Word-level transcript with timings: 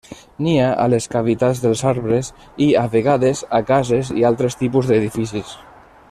Nia 0.45 0.69
a 0.85 0.87
les 0.93 1.07
cavitats 1.15 1.59
dels 1.65 1.83
arbres 1.91 2.31
i, 2.39 2.69
a 2.83 2.85
vegades, 2.97 3.45
a 3.61 3.63
cases 3.71 4.13
i 4.23 4.29
altres 4.31 4.61
tipus 4.63 4.91
d'edificis. 4.93 5.55